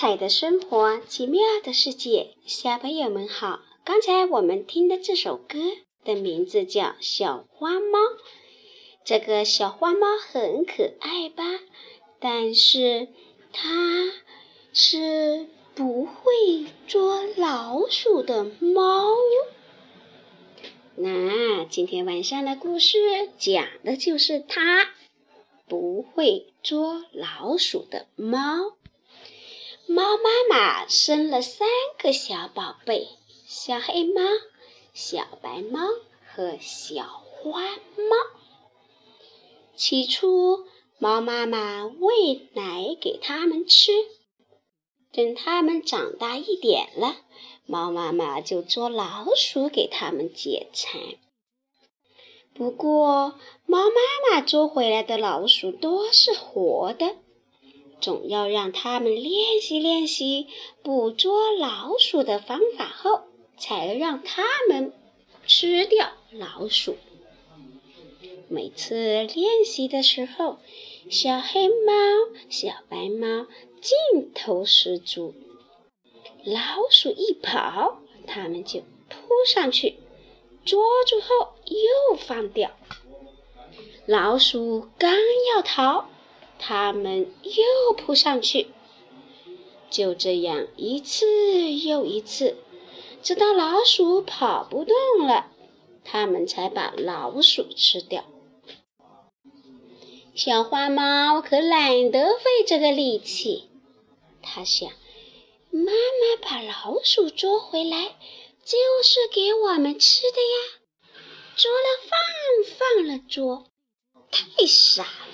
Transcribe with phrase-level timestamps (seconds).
[0.00, 3.62] 彩的生活，奇妙的世界，小朋友们好。
[3.84, 5.58] 刚才我们听的这首歌
[6.04, 7.98] 的名字叫《小花猫》。
[9.04, 11.42] 这个小花猫很可爱吧？
[12.20, 13.08] 但是
[13.52, 14.12] 它
[14.72, 19.08] 是不会捉老鼠的猫。
[20.94, 22.98] 那今天晚上的故事
[23.36, 24.90] 讲的就是它
[25.66, 28.77] 不会捉老鼠的猫。
[29.90, 31.66] 猫妈妈生了三
[31.98, 33.08] 个小宝贝：
[33.46, 34.20] 小黑猫、
[34.92, 35.80] 小白猫
[36.26, 38.14] 和小花猫。
[39.74, 40.66] 起初，
[40.98, 43.92] 猫妈妈喂奶给它们吃。
[45.10, 47.16] 等它们长大一点了，
[47.64, 51.00] 猫妈妈就捉老鼠给它们解馋。
[52.52, 57.16] 不过，猫妈妈捉回来的老鼠都是活的。
[58.00, 60.46] 总要让他们练习练习
[60.82, 63.22] 捕捉老鼠的方法后，
[63.56, 64.92] 才让他们
[65.46, 66.96] 吃掉老鼠。
[68.48, 70.58] 每次练习的时候，
[71.10, 71.92] 小黑猫、
[72.48, 73.46] 小白猫
[73.80, 75.34] 劲头十足，
[76.44, 79.96] 老鼠一跑，它们就扑上去，
[80.64, 82.70] 捉住后又放掉。
[84.06, 85.12] 老鼠刚
[85.54, 86.08] 要逃。
[86.58, 88.68] 他们又扑上去，
[89.90, 92.56] 就这样一次又一次，
[93.22, 95.50] 直到老鼠跑不动了，
[96.04, 98.24] 他们才把老鼠吃掉。
[100.34, 103.68] 小花猫可懒得费这个力气，
[104.42, 104.88] 它想：
[105.70, 108.16] 妈妈把老鼠捉回来，
[108.64, 111.10] 就是给我们吃的呀，
[111.56, 113.66] 捉了放，放了捉，
[114.30, 115.27] 太傻了。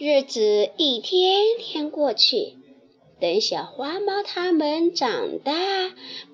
[0.00, 2.54] 日子一天天过去，
[3.20, 5.52] 等小花猫它们长大，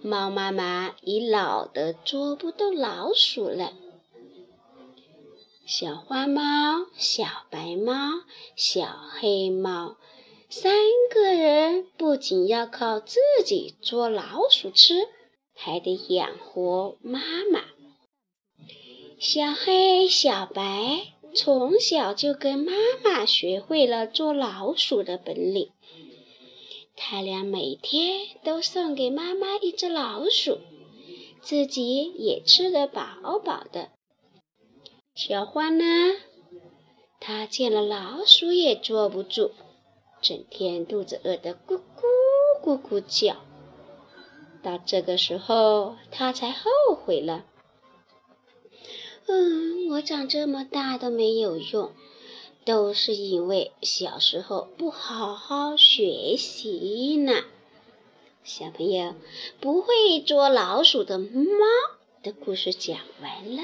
[0.03, 3.73] 猫妈妈已老得捉不动老鼠了。
[5.65, 6.43] 小花猫、
[6.95, 8.11] 小白猫、
[8.55, 9.97] 小黑猫
[10.51, 10.75] 三
[11.11, 15.09] 个人不仅要靠自己捉老鼠吃，
[15.55, 17.19] 还得养活妈
[17.51, 17.63] 妈。
[19.19, 21.14] 小黑、小白。
[21.35, 22.73] 从小就跟妈
[23.03, 25.73] 妈学会了捉老鼠的本领，
[26.97, 30.59] 他俩每天都送给妈妈一只老鼠，
[31.41, 33.91] 自己也吃得饱饱的。
[35.15, 35.85] 小花呢，
[37.19, 39.53] 它见了老鼠也捉不住，
[40.23, 43.45] 整天肚子饿得咕咕咕咕叫。
[44.63, 47.45] 到这个时候，他才后悔了。
[49.27, 51.93] 嗯，我长这么大都没有用，
[52.65, 57.45] 都是因为小时候不好好学习呢。
[58.43, 59.15] 小朋友，
[59.61, 61.29] 不会捉老鼠的猫
[62.25, 63.63] 的故事讲完了，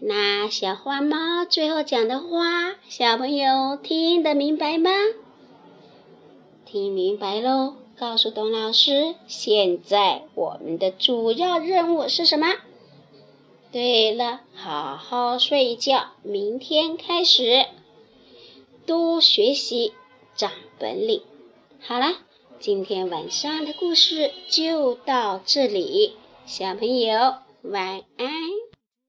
[0.00, 4.90] 那小花猫最后讲的话，小朋友听得明白吗？
[6.66, 12.56] 听明白喽，告诉董老师，现在我们的主要任务是什么？
[13.74, 17.66] 对了，好好睡觉，明天开始
[18.86, 19.92] 多学习，
[20.36, 21.22] 长本领。
[21.80, 22.18] 好了，
[22.60, 26.14] 今天晚上的故事就到这里，
[26.46, 28.30] 小朋友晚安。